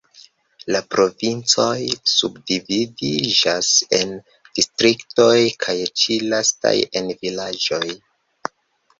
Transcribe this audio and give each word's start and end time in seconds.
La 0.75 0.79
provincoj 0.93 1.81
subdividiĝas 2.11 3.69
en 3.97 4.15
distriktoj 4.59 5.35
kaj 5.65 5.75
ĉi 6.03 6.17
lastaj 6.33 6.73
en 7.03 7.13
vilaĝoj. 7.27 7.83